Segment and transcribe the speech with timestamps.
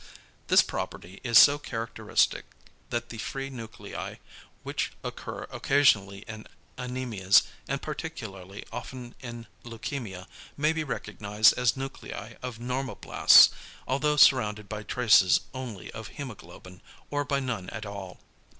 [0.47, 2.45] This property is so characteristic
[2.89, 4.15] that the free nuclei,
[4.63, 10.25] which occur occasionally in anæmias, and particularly often in leukæmia,
[10.57, 13.51] may be recognised as nuclei of normoblasts,
[13.87, 16.81] although surrounded by traces only of hæmoglobin,
[17.11, 18.19] or by none at all.